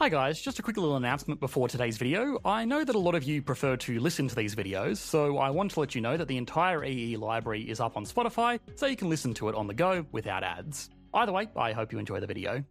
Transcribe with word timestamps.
Hi 0.00 0.08
guys, 0.08 0.40
just 0.40 0.58
a 0.58 0.62
quick 0.62 0.78
little 0.78 0.96
announcement 0.96 1.40
before 1.40 1.68
today's 1.68 1.98
video. 1.98 2.38
I 2.42 2.64
know 2.64 2.84
that 2.84 2.96
a 2.96 2.98
lot 2.98 3.14
of 3.14 3.22
you 3.22 3.42
prefer 3.42 3.76
to 3.76 4.00
listen 4.00 4.28
to 4.28 4.34
these 4.34 4.54
videos, 4.54 4.96
so 4.96 5.36
I 5.36 5.50
want 5.50 5.72
to 5.72 5.80
let 5.80 5.94
you 5.94 6.00
know 6.00 6.16
that 6.16 6.26
the 6.26 6.38
entire 6.38 6.82
EE 6.82 7.18
library 7.18 7.68
is 7.68 7.80
up 7.80 7.98
on 7.98 8.06
Spotify, 8.06 8.60
so 8.76 8.86
you 8.86 8.96
can 8.96 9.10
listen 9.10 9.34
to 9.34 9.50
it 9.50 9.54
on 9.54 9.66
the 9.66 9.74
go 9.74 10.06
without 10.10 10.42
ads. 10.42 10.88
Either 11.12 11.32
way, 11.32 11.50
I 11.54 11.72
hope 11.72 11.92
you 11.92 11.98
enjoy 11.98 12.18
the 12.18 12.26
video. 12.26 12.64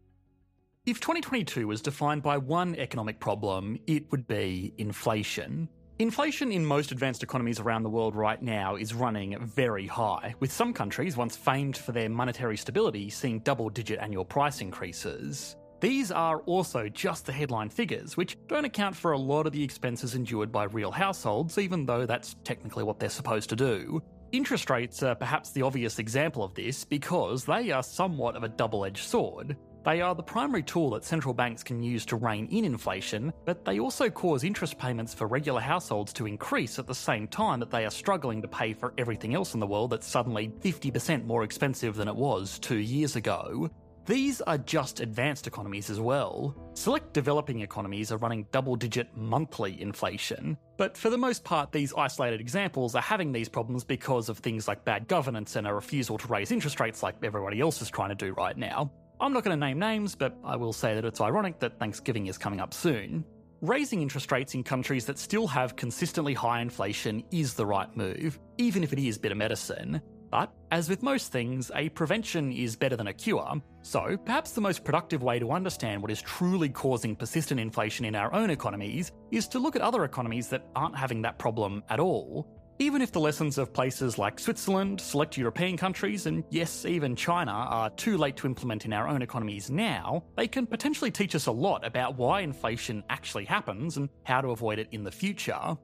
If 0.88 1.02
2022 1.02 1.68
was 1.68 1.84
defined 1.84 2.24
by 2.24 2.38
one 2.40 2.74
economic 2.78 3.20
problem, 3.20 3.78
it 3.86 4.10
would 4.10 4.26
be 4.26 4.74
inflation. 4.80 5.70
Inflation 6.00 6.52
in 6.52 6.66
most 6.66 6.92
advanced 6.92 7.22
economies 7.22 7.60
around 7.60 7.84
the 7.84 7.92
world 7.92 8.16
right 8.16 8.42
now 8.42 8.76
is 8.76 8.96
running 8.96 9.38
very 9.46 9.86
high, 9.86 10.34
with 10.40 10.52
some 10.52 10.74
countries, 10.74 11.16
once 11.16 11.38
famed 11.38 11.78
for 11.78 11.92
their 11.92 12.10
monetary 12.10 12.58
stability, 12.58 13.08
seeing 13.12 13.38
double 13.42 13.70
digit 13.70 14.00
annual 14.00 14.26
price 14.26 14.62
increases. 14.62 15.58
These 15.80 16.12
are 16.12 16.40
also 16.42 16.90
just 16.90 17.26
the 17.26 17.32
headline 17.32 17.70
figures, 17.70 18.18
which 18.18 18.38
don't 18.48 18.66
account 18.66 18.98
for 18.98 19.14
a 19.14 19.18
lot 19.18 19.48
of 19.48 19.54
the 19.54 19.64
expenses 19.64 20.14
endured 20.14 20.52
by 20.52 20.66
real 20.66 20.92
households, 20.92 21.58
even 21.58 21.86
though 21.86 22.06
that's 22.06 22.36
technically 22.44 22.84
what 22.84 23.00
they're 23.00 23.10
supposed 23.10 23.50
to 23.50 23.56
do. 23.56 24.04
Interest 24.34 24.70
rates 24.70 25.02
are 25.04 25.16
perhaps 25.16 25.52
the 25.52 25.62
obvious 25.62 25.98
example 25.98 26.44
of 26.44 26.54
this 26.54 26.84
because 26.84 27.46
they 27.46 27.72
are 27.72 27.82
somewhat 27.82 28.36
of 28.36 28.44
a 28.44 28.50
double 28.50 28.84
edged 28.84 29.08
sword. 29.08 29.56
They 29.86 30.02
are 30.02 30.14
the 30.14 30.22
primary 30.22 30.64
tool 30.64 30.90
that 30.92 31.06
central 31.06 31.34
banks 31.34 31.64
can 31.64 31.82
use 31.82 32.06
to 32.08 32.18
rein 32.18 32.48
in 32.52 32.66
inflation, 32.66 33.32
but 33.46 33.64
they 33.64 33.80
also 33.80 34.10
cause 34.10 34.44
interest 34.44 34.78
payments 34.78 35.14
for 35.14 35.28
regular 35.28 35.62
households 35.62 36.12
to 36.14 36.28
increase 36.28 36.78
at 36.78 36.88
the 36.88 36.94
same 36.94 37.28
time 37.28 37.62
that 37.62 37.72
they 37.72 37.86
are 37.86 37.90
struggling 37.90 38.42
to 38.42 38.48
pay 38.50 38.74
for 38.74 38.94
everything 38.98 39.34
else 39.34 39.54
in 39.54 39.62
the 39.62 39.66
world 39.66 39.92
that's 39.92 40.06
suddenly 40.06 40.50
50% 40.60 41.26
more 41.26 41.44
expensive 41.44 41.96
than 41.96 42.10
it 42.10 42.16
was 42.16 42.60
two 42.60 42.78
years 42.78 43.16
ago. 43.16 43.70
These 44.10 44.42
are 44.42 44.58
just 44.58 45.02
advanced 45.02 45.46
economies 45.46 45.92
as 45.92 46.00
well. 46.00 46.56
Select 46.74 47.14
developing 47.14 47.60
economies 47.60 48.12
are 48.12 48.18
running 48.18 48.48
double 48.52 48.76
digit 48.76 49.16
monthly 49.16 49.80
inflation, 49.80 50.58
but 50.78 50.98
for 50.98 51.12
the 51.12 51.18
most 51.20 51.44
part, 51.44 51.72
these 51.72 51.94
isolated 51.94 52.42
examples 52.42 52.96
are 52.96 53.04
having 53.04 53.32
these 53.32 53.48
problems 53.48 53.84
because 53.84 54.28
of 54.28 54.40
things 54.40 54.68
like 54.68 54.84
bad 54.84 55.08
governance 55.08 55.58
and 55.58 55.68
a 55.68 55.74
refusal 55.76 56.18
to 56.18 56.28
raise 56.28 56.52
interest 56.52 56.80
rates 56.80 57.04
like 57.04 57.18
everybody 57.22 57.62
else 57.62 57.84
is 57.84 57.90
trying 57.92 58.10
to 58.10 58.16
do 58.16 58.34
right 58.34 58.58
now. 58.58 58.92
I'm 59.22 59.32
not 59.32 59.44
going 59.44 59.60
to 59.60 59.64
name 59.64 59.78
names, 59.78 60.16
but 60.16 60.36
I 60.44 60.56
will 60.56 60.74
say 60.74 60.96
that 60.96 61.06
it's 61.06 61.22
ironic 61.22 61.60
that 61.60 61.78
Thanksgiving 61.78 62.26
is 62.26 62.40
coming 62.40 62.60
up 62.60 62.74
soon. 62.74 63.24
Raising 63.62 64.02
interest 64.02 64.32
rates 64.32 64.56
in 64.56 64.64
countries 64.64 65.06
that 65.06 65.20
still 65.20 65.46
have 65.46 65.76
consistently 65.76 66.34
high 66.34 66.62
inflation 66.62 67.24
is 67.30 67.54
the 67.54 67.66
right 67.68 67.96
move, 67.96 68.40
even 68.58 68.84
if 68.84 68.92
it 68.92 68.98
is 68.98 69.20
bitter 69.20 69.36
medicine. 69.36 70.02
But, 70.32 70.54
as 70.72 70.90
with 70.90 71.02
most 71.02 71.32
things, 71.32 71.72
a 71.76 71.90
prevention 71.90 72.52
is 72.52 72.76
better 72.76 72.96
than 72.96 73.08
a 73.08 73.14
cure, 73.14 73.62
so 73.82 74.16
perhaps 74.18 74.52
the 74.52 74.62
most 74.62 74.84
productive 74.84 75.24
way 75.24 75.40
to 75.40 75.52
understand 75.52 76.02
what 76.02 76.12
is 76.12 76.22
truly 76.22 76.70
causing 76.70 77.16
persistent 77.16 77.60
inflation 77.60 78.06
in 78.06 78.16
our 78.16 78.34
own 78.34 78.50
economies 78.50 79.12
is 79.32 79.48
to 79.48 79.60
look 79.60 79.76
at 79.76 79.82
other 79.82 80.04
economies 80.04 80.48
that 80.50 80.68
aren't 80.76 80.96
having 80.96 81.22
that 81.24 81.40
problem 81.40 81.84
at 81.90 82.00
all. 82.00 82.48
Even 82.82 83.02
if 83.02 83.12
the 83.12 83.20
lessons 83.20 83.58
of 83.58 83.74
places 83.74 84.18
like 84.18 84.40
Switzerland, 84.40 85.02
select 85.02 85.36
European 85.36 85.76
countries, 85.76 86.28
and 86.28 86.46
yes, 86.50 86.86
even 86.86 87.14
China 87.14 87.52
are 87.52 87.90
too 87.90 88.18
late 88.18 88.38
to 88.38 88.48
implement 88.48 88.86
in 88.86 88.94
our 88.94 89.06
own 89.06 89.22
economies 89.22 89.70
now, 89.70 90.24
they 90.38 90.48
can 90.48 90.66
potentially 90.66 91.12
teach 91.12 91.36
us 91.36 91.48
a 91.48 91.52
lot 91.52 91.86
about 91.86 92.16
why 92.16 92.40
inflation 92.40 93.04
actually 93.10 93.44
happens 93.44 93.98
and 93.98 94.08
how 94.24 94.40
to 94.40 94.52
avoid 94.52 94.80
it 94.80 94.88
in 94.92 95.04
the 95.04 95.12
future. 95.12 95.76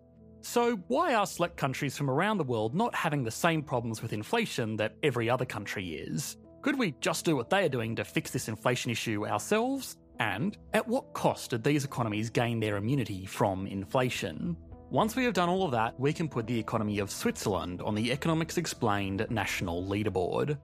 So, 0.48 0.76
why 0.90 1.16
are 1.16 1.26
select 1.26 1.58
countries 1.58 1.98
from 1.98 2.08
around 2.08 2.38
the 2.38 2.44
world 2.44 2.76
not 2.76 2.94
having 2.94 3.24
the 3.24 3.32
same 3.32 3.64
problems 3.64 4.04
with 4.04 4.14
inflation 4.14 4.76
that 4.76 4.94
every 5.02 5.28
other 5.28 5.44
country 5.44 5.96
is? 5.96 6.38
Could 6.62 6.78
we 6.78 6.94
just 7.02 7.26
do 7.26 7.36
what 7.36 7.50
they 7.50 7.66
are 7.66 7.70
doing 7.70 7.96
to 7.96 8.06
fix 8.06 8.30
this 8.30 8.48
inflation 8.48 8.92
issue 8.92 9.26
ourselves? 9.26 9.98
And 10.20 10.56
at 10.76 10.88
what 10.88 11.16
cost 11.16 11.50
did 11.50 11.64
these 11.64 11.84
economies 11.84 12.30
gain 12.30 12.60
their 12.60 12.78
immunity 12.78 13.26
from 13.26 13.66
inflation? 13.66 14.56
Once 14.92 15.16
we 15.16 15.24
have 15.24 15.34
done 15.34 15.50
all 15.50 15.66
of 15.66 15.72
that, 15.72 16.00
we 16.00 16.14
can 16.14 16.30
put 16.30 16.46
the 16.46 16.60
economy 16.60 17.00
of 17.00 17.10
Switzerland 17.10 17.82
on 17.82 17.96
the 17.96 18.12
Economics 18.12 18.60
Explained 18.60 19.26
national 19.32 19.84
leaderboard. 19.84 20.60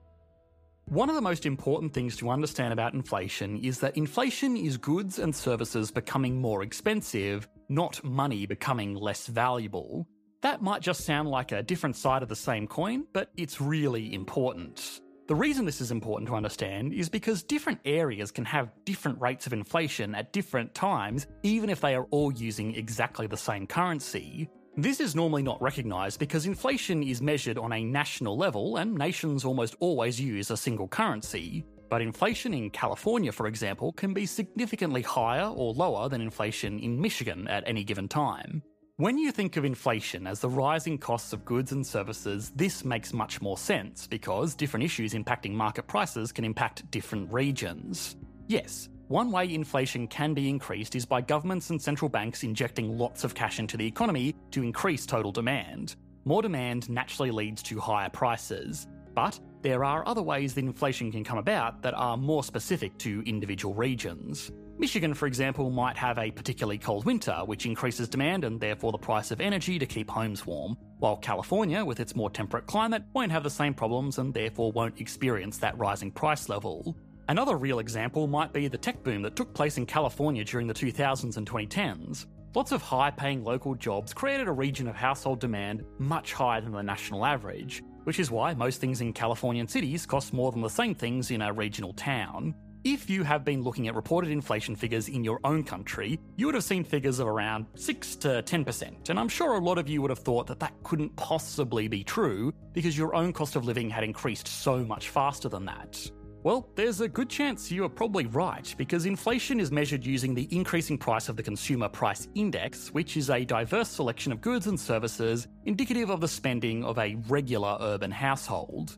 One 0.86 1.09
of 1.09 1.16
the 1.16 1.22
most 1.22 1.47
important 1.47 1.91
things 1.91 2.16
to 2.18 2.30
understand 2.30 2.72
about 2.72 2.94
inflation 2.94 3.58
is 3.58 3.80
that 3.80 3.97
inflation 3.97 4.56
is 4.56 4.78
goods 4.78 5.18
and 5.18 5.36
services 5.36 5.90
becoming 5.90 6.40
more 6.40 6.62
expensive, 6.62 7.47
not 7.72 8.04
money 8.04 8.46
becoming 8.46 8.96
less 8.96 9.28
valuable. 9.28 10.06
That 10.42 10.62
might 10.62 10.82
just 10.82 11.06
sound 11.06 11.30
like 11.30 11.52
a 11.52 11.64
different 11.64 11.96
side 11.96 12.22
of 12.22 12.30
the 12.30 12.36
same 12.36 12.68
coin, 12.68 13.06
but 13.14 13.32
it's 13.38 13.62
really 13.62 14.14
important. 14.14 15.00
The 15.28 15.36
reason 15.36 15.66
this 15.66 15.80
is 15.80 15.92
important 15.92 16.28
to 16.28 16.36
understand 16.36 16.94
is 16.94 17.08
because 17.08 17.44
different 17.44 17.80
areas 17.86 18.32
can 18.32 18.44
have 18.44 18.74
different 18.84 19.22
rates 19.22 19.48
of 19.48 19.54
inflation 19.54 20.14
at 20.14 20.34
different 20.34 20.76
times, 20.76 21.28
even 21.44 21.70
if 21.70 21.80
they 21.80 21.96
are 21.96 22.08
all 22.12 22.34
using 22.34 22.76
exactly 22.76 23.28
the 23.28 23.38
same 23.38 23.66
currency. 23.66 24.50
This 24.76 25.00
is 25.00 25.16
normally 25.16 25.44
not 25.44 25.62
recognised 25.62 26.20
because 26.20 26.46
inflation 26.46 27.03
is 27.03 27.22
measured 27.22 27.58
on 27.58 27.72
a 27.72 27.84
national 27.84 28.38
level 28.38 28.78
and 28.78 28.96
nations 28.96 29.46
almost 29.46 29.76
always 29.80 30.20
use 30.20 30.52
a 30.52 30.58
single 30.58 30.88
currency. 30.88 31.66
But 31.91 32.02
inflation 32.02 32.53
in 32.53 32.69
California, 32.69 33.34
for 33.34 33.47
example, 33.47 33.91
can 33.91 34.13
be 34.13 34.25
significantly 34.25 35.02
higher 35.02 35.47
or 35.47 35.74
lower 35.74 36.07
than 36.07 36.22
inflation 36.22 36.79
in 36.79 37.02
Michigan 37.02 37.50
at 37.50 37.68
any 37.68 37.84
given 37.84 38.07
time. 38.07 38.63
When 38.96 39.18
you 39.18 39.34
think 39.34 39.57
of 39.57 39.66
inflation 39.66 40.25
as 40.25 40.40
the 40.40 40.47
rising 40.47 40.97
costs 40.97 41.34
of 41.34 41.44
goods 41.44 41.74
and 41.74 41.85
services, 41.85 42.53
this 42.56 42.85
makes 42.85 43.12
much 43.12 43.41
more 43.41 43.57
sense 43.57 44.07
because 44.07 44.56
different 44.56 44.85
issues 44.85 45.13
impacting 45.13 45.52
market 45.52 45.85
prices 45.85 46.31
can 46.31 46.46
impact 46.46 46.90
different 46.91 47.34
regions. 47.34 48.16
Yes, 48.47 48.88
one 49.09 49.29
way 49.29 49.53
inflation 49.53 50.08
can 50.08 50.34
be 50.34 50.47
increased 50.47 50.96
is 50.96 51.06
by 51.06 51.19
governments 51.19 51.72
and 51.72 51.81
central 51.81 52.08
banks 52.08 52.44
injecting 52.44 52.97
lots 52.97 53.25
of 53.25 53.35
cash 53.35 53.59
into 53.59 53.75
the 53.75 53.85
economy 53.85 54.34
to 54.52 54.63
increase 54.63 55.06
total 55.06 55.34
demand. 55.34 55.97
More 56.23 56.41
demand 56.41 56.90
naturally 56.90 57.31
leads 57.31 57.62
to 57.63 57.81
higher 57.81 58.09
prices. 58.09 58.88
But 59.13 59.39
there 59.61 59.83
are 59.83 60.07
other 60.07 60.22
ways 60.22 60.53
that 60.53 60.63
inflation 60.63 61.11
can 61.11 61.23
come 61.23 61.38
about 61.38 61.81
that 61.83 61.94
are 61.94 62.17
more 62.17 62.44
specific 62.44 62.97
to 62.99 63.22
individual 63.25 63.73
regions. 63.73 64.51
Michigan, 64.77 65.13
for 65.13 65.27
example, 65.27 65.69
might 65.69 65.97
have 65.97 66.17
a 66.17 66.31
particularly 66.31 66.79
cold 66.79 67.05
winter, 67.05 67.35
which 67.45 67.67
increases 67.67 68.09
demand 68.09 68.44
and 68.44 68.59
therefore 68.59 68.91
the 68.91 68.97
price 68.97 69.29
of 69.29 69.39
energy 69.39 69.77
to 69.77 69.85
keep 69.85 70.09
homes 70.09 70.45
warm, 70.45 70.75
while 70.97 71.17
California, 71.17 71.85
with 71.85 71.99
its 71.99 72.16
more 72.16 72.31
temperate 72.31 72.66
climate, 72.66 73.03
won't 73.13 73.31
have 73.31 73.44
the 73.44 73.49
same 73.49 73.73
problems 73.73 74.17
and 74.17 74.33
therefore 74.33 74.72
won't 74.72 74.99
experience 74.99 75.59
that 75.59 75.78
rising 75.78 76.11
price 76.11 76.49
level. 76.49 76.97
Another 77.28 77.57
real 77.57 77.79
example 77.79 78.25
might 78.28 78.53
be 78.53 78.67
the 78.67 78.78
tech 78.78 79.03
boom 79.03 79.22
that 79.22 79.35
took 79.35 79.53
place 79.53 79.78
in 79.78 79.85
California 79.85 80.43
during 80.43 80.67
the 80.67 80.73
2000s 80.73 81.38
and 81.38 81.49
2010s. 81.49 82.25
Lots 82.53 82.72
of 82.73 82.81
high 82.81 83.11
paying 83.11 83.43
local 83.43 83.75
jobs 83.75 84.13
created 84.13 84.47
a 84.47 84.51
region 84.51 84.88
of 84.88 84.95
household 84.95 85.39
demand 85.39 85.83
much 85.99 86.33
higher 86.33 86.59
than 86.59 86.73
the 86.73 86.81
national 86.81 87.23
average, 87.23 87.81
which 88.03 88.19
is 88.19 88.31
why 88.31 88.53
most 88.53 88.79
things 88.81 89.01
in 89.01 89.13
Californian 89.13 89.67
cities 89.67 90.06
cost 90.06 90.34
more 90.34 90.51
than 90.51 90.62
the 90.62 90.69
same 90.69 90.95
things 90.95 91.31
in 91.31 91.41
a 91.41 91.53
regional 91.53 91.94
town. 91.94 92.56
If 92.84 93.12
you 93.12 93.23
have 93.23 93.45
been 93.45 93.62
looking 93.62 93.88
at 93.88 93.95
reported 93.95 94.31
inflation 94.31 94.75
figures 94.75 95.07
in 95.07 95.23
your 95.23 95.39
own 95.44 95.63
country, 95.63 96.19
you 96.35 96.47
would 96.47 96.56
have 96.56 96.63
seen 96.63 96.84
figures 96.84 97.19
of 97.19 97.28
around 97.28 97.67
6 97.75 98.16
to 98.17 98.41
10%, 98.41 99.09
and 99.09 99.19
I'm 99.19 99.29
sure 99.29 99.53
a 99.53 99.59
lot 99.59 99.78
of 99.78 99.88
you 99.88 100.01
would 100.01 100.09
have 100.09 100.19
thought 100.19 100.47
that 100.47 100.59
that 100.61 100.73
couldn't 100.81 101.16
possibly 101.16 101.88
be 101.88 102.03
true 102.03 102.51
because 102.73 102.97
your 102.97 103.13
own 103.13 103.34
cost 103.34 103.56
of 103.56 103.66
living 103.66 103.90
had 103.90 104.03
increased 104.03 104.47
so 104.47 104.84
much 104.84 105.09
faster 105.09 105.47
than 105.47 105.66
that. 105.66 106.11
Well, 106.44 106.68
there's 106.74 107.02
a 107.02 107.07
good 107.07 107.29
chance 107.29 107.72
you 107.72 107.84
are 107.84 107.90
probably 107.90 108.25
right, 108.25 108.74
because 108.75 109.06
inflation 109.06 109.59
is 109.59 109.72
measured 109.72 110.03
using 110.03 110.34
the 110.34 110.47
increasing 110.50 110.97
price 110.97 111.29
of 111.29 111.38
the 111.38 111.44
Consumer 111.44 111.88
Price 111.88 112.28
Index, 112.34 112.91
which 112.91 113.16
is 113.16 113.29
a 113.29 113.46
diverse 113.46 113.90
selection 113.90 114.31
of 114.31 114.41
goods 114.41 114.66
and 114.66 114.79
services 114.79 115.47
indicative 115.66 116.09
of 116.09 116.19
the 116.19 116.28
spending 116.28 116.84
of 116.84 116.97
a 116.97 117.16
regular 117.28 117.78
urban 117.79 118.09
household. 118.09 118.97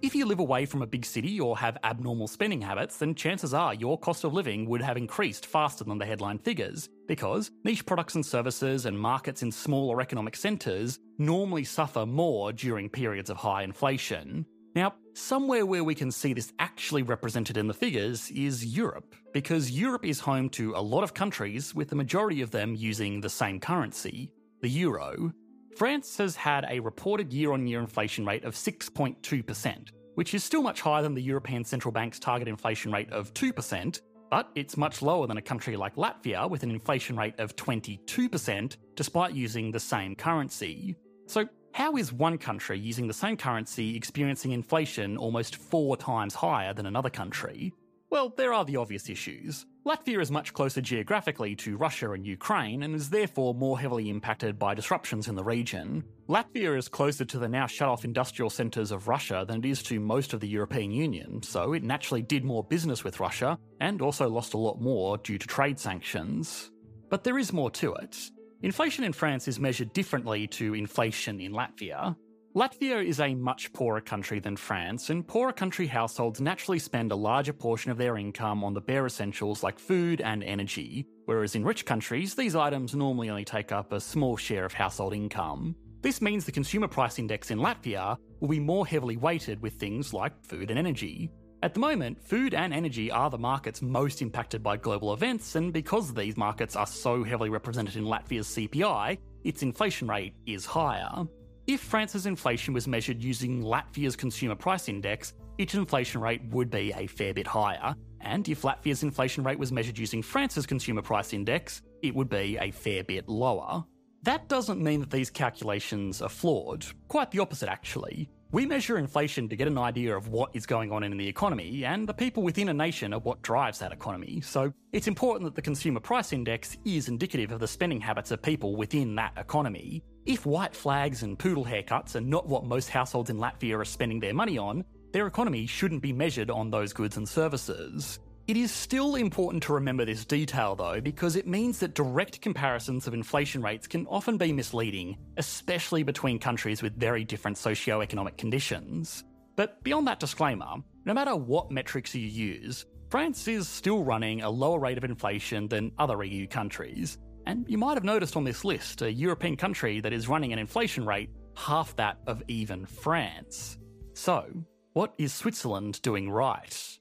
If 0.00 0.14
you 0.14 0.26
live 0.26 0.38
away 0.38 0.64
from 0.64 0.82
a 0.82 0.86
big 0.86 1.04
city 1.04 1.40
or 1.40 1.58
have 1.58 1.76
abnormal 1.82 2.28
spending 2.28 2.60
habits, 2.60 2.98
then 2.98 3.16
chances 3.16 3.52
are 3.52 3.74
your 3.74 3.98
cost 3.98 4.22
of 4.22 4.32
living 4.32 4.68
would 4.68 4.82
have 4.82 4.96
increased 4.96 5.46
faster 5.46 5.82
than 5.82 5.98
the 5.98 6.06
headline 6.06 6.38
figures, 6.38 6.88
because 7.08 7.50
niche 7.64 7.84
products 7.84 8.14
and 8.14 8.24
services 8.24 8.86
and 8.86 8.96
markets 8.96 9.42
in 9.42 9.50
smaller 9.50 10.00
economic 10.00 10.36
centres 10.36 11.00
normally 11.18 11.64
suffer 11.64 12.06
more 12.06 12.52
during 12.52 12.88
periods 12.88 13.28
of 13.28 13.38
high 13.38 13.64
inflation. 13.64 14.46
Now, 14.76 14.94
somewhere 15.16 15.64
where 15.64 15.82
we 15.82 15.94
can 15.94 16.12
see 16.12 16.32
this 16.32 16.52
actually 16.58 17.02
represented 17.02 17.56
in 17.56 17.66
the 17.66 17.74
figures 17.74 18.30
is 18.30 18.76
Europe, 18.76 19.14
because 19.32 19.70
Europe 19.70 20.04
is 20.04 20.20
home 20.20 20.48
to 20.50 20.74
a 20.74 20.80
lot 20.80 21.02
of 21.02 21.14
countries, 21.14 21.74
with 21.74 21.88
the 21.88 21.96
majority 21.96 22.42
of 22.42 22.50
them 22.50 22.74
using 22.74 23.20
the 23.20 23.28
same 23.28 23.58
currency, 23.58 24.30
the 24.60 24.68
euro. 24.68 25.32
France 25.76 26.16
has 26.18 26.36
had 26.36 26.66
a 26.68 26.80
reported 26.80 27.32
year 27.32 27.52
on 27.52 27.66
year 27.66 27.80
inflation 27.80 28.26
rate 28.26 28.44
of 28.44 28.54
6.2%, 28.54 29.88
which 30.14 30.34
is 30.34 30.44
still 30.44 30.62
much 30.62 30.80
higher 30.82 31.02
than 31.02 31.14
the 31.14 31.22
European 31.22 31.64
Central 31.64 31.92
Bank's 31.92 32.18
target 32.18 32.48
inflation 32.48 32.92
rate 32.92 33.10
of 33.10 33.32
2%, 33.32 34.00
but 34.30 34.50
it's 34.54 34.76
much 34.76 35.02
lower 35.02 35.26
than 35.26 35.38
a 35.38 35.42
country 35.42 35.76
like 35.76 35.96
Latvia 35.96 36.48
with 36.48 36.62
an 36.62 36.70
inflation 36.70 37.16
rate 37.16 37.38
of 37.38 37.56
22%, 37.56 38.76
despite 38.94 39.34
using 39.34 39.70
the 39.70 39.80
same 39.80 40.14
currency. 40.14 40.96
So, 41.26 41.46
how 41.76 41.94
is 41.96 42.10
one 42.10 42.38
country 42.38 42.78
using 42.78 43.06
the 43.06 43.12
same 43.12 43.36
currency 43.36 43.96
experiencing 43.96 44.52
inflation 44.52 45.18
almost 45.18 45.56
four 45.56 45.94
times 45.94 46.34
higher 46.34 46.72
than 46.72 46.86
another 46.86 47.10
country? 47.10 47.74
Well, 48.08 48.32
there 48.34 48.54
are 48.54 48.64
the 48.64 48.78
obvious 48.78 49.10
issues. 49.10 49.66
Latvia 49.84 50.22
is 50.22 50.30
much 50.30 50.54
closer 50.54 50.80
geographically 50.80 51.54
to 51.56 51.76
Russia 51.76 52.12
and 52.12 52.24
Ukraine 52.26 52.82
and 52.82 52.94
is 52.94 53.10
therefore 53.10 53.52
more 53.52 53.78
heavily 53.78 54.08
impacted 54.08 54.58
by 54.58 54.72
disruptions 54.72 55.28
in 55.28 55.34
the 55.34 55.44
region. 55.44 56.02
Latvia 56.30 56.78
is 56.78 56.88
closer 56.88 57.26
to 57.26 57.38
the 57.38 57.46
now 57.46 57.66
shut 57.66 57.90
off 57.90 58.06
industrial 58.06 58.48
centres 58.48 58.90
of 58.90 59.06
Russia 59.06 59.44
than 59.46 59.58
it 59.58 59.68
is 59.68 59.82
to 59.82 60.00
most 60.00 60.32
of 60.32 60.40
the 60.40 60.48
European 60.48 60.90
Union, 60.90 61.42
so 61.42 61.74
it 61.74 61.82
naturally 61.82 62.22
did 62.22 62.42
more 62.42 62.64
business 62.64 63.04
with 63.04 63.20
Russia 63.20 63.58
and 63.80 64.00
also 64.00 64.30
lost 64.30 64.54
a 64.54 64.58
lot 64.58 64.80
more 64.80 65.18
due 65.18 65.36
to 65.36 65.46
trade 65.46 65.78
sanctions. 65.78 66.70
But 67.10 67.22
there 67.22 67.36
is 67.36 67.52
more 67.52 67.70
to 67.72 67.92
it. 67.96 68.30
Inflation 68.62 69.04
in 69.04 69.12
France 69.12 69.48
is 69.48 69.60
measured 69.60 69.92
differently 69.92 70.46
to 70.46 70.74
inflation 70.74 71.40
in 71.40 71.52
Latvia. 71.52 72.16
Latvia 72.54 73.04
is 73.04 73.20
a 73.20 73.34
much 73.34 73.70
poorer 73.74 74.00
country 74.00 74.40
than 74.40 74.56
France, 74.56 75.10
and 75.10 75.28
poorer 75.28 75.52
country 75.52 75.86
households 75.86 76.40
naturally 76.40 76.78
spend 76.78 77.12
a 77.12 77.16
larger 77.16 77.52
portion 77.52 77.90
of 77.90 77.98
their 77.98 78.16
income 78.16 78.64
on 78.64 78.72
the 78.72 78.80
bare 78.80 79.04
essentials 79.04 79.62
like 79.62 79.78
food 79.78 80.22
and 80.22 80.42
energy, 80.42 81.06
whereas 81.26 81.54
in 81.54 81.66
rich 81.66 81.84
countries, 81.84 82.34
these 82.34 82.56
items 82.56 82.94
normally 82.94 83.28
only 83.28 83.44
take 83.44 83.72
up 83.72 83.92
a 83.92 84.00
small 84.00 84.38
share 84.38 84.64
of 84.64 84.72
household 84.72 85.12
income. 85.12 85.76
This 86.00 86.22
means 86.22 86.46
the 86.46 86.52
consumer 86.52 86.88
price 86.88 87.18
index 87.18 87.50
in 87.50 87.58
Latvia 87.58 88.16
will 88.40 88.48
be 88.48 88.60
more 88.60 88.86
heavily 88.86 89.18
weighted 89.18 89.60
with 89.60 89.74
things 89.74 90.14
like 90.14 90.32
food 90.42 90.70
and 90.70 90.78
energy. 90.78 91.30
At 91.62 91.72
the 91.72 91.80
moment, 91.80 92.20
food 92.22 92.52
and 92.52 92.72
energy 92.72 93.10
are 93.10 93.30
the 93.30 93.38
markets 93.38 93.80
most 93.80 94.20
impacted 94.20 94.62
by 94.62 94.76
global 94.76 95.14
events, 95.14 95.56
and 95.56 95.72
because 95.72 96.12
these 96.12 96.36
markets 96.36 96.76
are 96.76 96.86
so 96.86 97.24
heavily 97.24 97.48
represented 97.48 97.96
in 97.96 98.04
Latvia's 98.04 98.46
CPI, 98.48 99.18
its 99.42 99.62
inflation 99.62 100.06
rate 100.06 100.34
is 100.44 100.66
higher. 100.66 101.26
If 101.66 101.80
France's 101.80 102.26
inflation 102.26 102.74
was 102.74 102.86
measured 102.86 103.22
using 103.22 103.62
Latvia's 103.62 104.16
consumer 104.16 104.54
price 104.54 104.88
index, 104.88 105.32
its 105.58 105.74
inflation 105.74 106.20
rate 106.20 106.42
would 106.50 106.70
be 106.70 106.92
a 106.94 107.06
fair 107.06 107.32
bit 107.32 107.46
higher. 107.46 107.96
And 108.20 108.46
if 108.48 108.62
Latvia's 108.62 109.02
inflation 109.02 109.42
rate 109.42 109.58
was 109.58 109.72
measured 109.72 109.98
using 109.98 110.22
France's 110.22 110.66
consumer 110.66 111.02
price 111.02 111.32
index, 111.32 111.82
it 112.02 112.14
would 112.14 112.28
be 112.28 112.58
a 112.60 112.70
fair 112.70 113.02
bit 113.02 113.28
lower. 113.28 113.82
That 114.24 114.48
doesn't 114.48 114.82
mean 114.82 115.00
that 115.00 115.10
these 115.10 115.30
calculations 115.30 116.20
are 116.20 116.28
flawed. 116.28 116.84
Quite 117.08 117.30
the 117.30 117.38
opposite, 117.38 117.68
actually. 117.68 118.28
We 118.52 118.64
measure 118.64 118.96
inflation 118.96 119.48
to 119.48 119.56
get 119.56 119.66
an 119.66 119.76
idea 119.76 120.16
of 120.16 120.28
what 120.28 120.50
is 120.54 120.66
going 120.66 120.92
on 120.92 121.02
in 121.02 121.16
the 121.16 121.26
economy, 121.26 121.84
and 121.84 122.08
the 122.08 122.14
people 122.14 122.44
within 122.44 122.68
a 122.68 122.72
nation 122.72 123.12
are 123.12 123.18
what 123.18 123.42
drives 123.42 123.80
that 123.80 123.90
economy. 123.90 124.40
So 124.40 124.72
it's 124.92 125.08
important 125.08 125.46
that 125.46 125.56
the 125.56 125.62
consumer 125.62 125.98
price 125.98 126.32
index 126.32 126.76
is 126.84 127.08
indicative 127.08 127.50
of 127.50 127.58
the 127.58 127.66
spending 127.66 128.00
habits 128.00 128.30
of 128.30 128.40
people 128.40 128.76
within 128.76 129.16
that 129.16 129.32
economy. 129.36 130.04
If 130.26 130.46
white 130.46 130.76
flags 130.76 131.24
and 131.24 131.36
poodle 131.36 131.64
haircuts 131.64 132.14
are 132.14 132.20
not 132.20 132.46
what 132.46 132.64
most 132.64 132.88
households 132.88 133.30
in 133.30 133.38
Latvia 133.38 133.80
are 133.80 133.84
spending 133.84 134.20
their 134.20 134.34
money 134.34 134.58
on, 134.58 134.84
their 135.12 135.26
economy 135.26 135.66
shouldn't 135.66 136.02
be 136.02 136.12
measured 136.12 136.50
on 136.50 136.70
those 136.70 136.92
goods 136.92 137.16
and 137.16 137.28
services. 137.28 138.20
It 138.48 138.56
is 138.56 138.70
still 138.70 139.16
important 139.16 139.64
to 139.64 139.72
remember 139.72 140.04
this 140.04 140.24
detail 140.24 140.76
though, 140.76 141.00
because 141.00 141.34
it 141.34 141.48
means 141.48 141.80
that 141.80 141.94
direct 141.96 142.40
comparisons 142.40 143.08
of 143.08 143.14
inflation 143.14 143.60
rates 143.60 143.88
can 143.88 144.06
often 144.06 144.38
be 144.38 144.52
misleading, 144.52 145.18
especially 145.36 146.04
between 146.04 146.38
countries 146.38 146.80
with 146.80 146.94
very 146.94 147.24
different 147.24 147.58
socio-economic 147.58 148.36
conditions. 148.36 149.24
But 149.56 149.82
beyond 149.82 150.06
that 150.06 150.20
disclaimer, 150.20 150.76
no 151.04 151.12
matter 151.12 151.34
what 151.34 151.72
metrics 151.72 152.14
you 152.14 152.24
use, 152.24 152.86
France 153.10 153.48
is 153.48 153.68
still 153.68 154.04
running 154.04 154.42
a 154.42 154.50
lower 154.50 154.78
rate 154.78 154.98
of 154.98 155.02
inflation 155.02 155.66
than 155.66 155.90
other 155.98 156.22
EU 156.22 156.46
countries. 156.46 157.18
And 157.46 157.68
you 157.68 157.78
might 157.78 157.94
have 157.94 158.04
noticed 158.04 158.36
on 158.36 158.44
this 158.44 158.64
list 158.64 159.02
a 159.02 159.12
European 159.12 159.56
country 159.56 159.98
that 160.00 160.12
is 160.12 160.28
running 160.28 160.52
an 160.52 160.60
inflation 160.60 161.04
rate 161.04 161.30
half 161.56 161.96
that 161.96 162.18
of 162.28 162.44
even 162.46 162.86
France. 162.86 163.76
So, 164.14 164.46
what 164.92 165.14
is 165.18 165.34
Switzerland 165.34 166.00
doing 166.02 166.30
right? 166.30 166.98